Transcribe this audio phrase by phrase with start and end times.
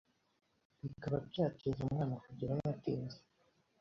[0.83, 3.17] bikaba byateza umwana kugerayo atinze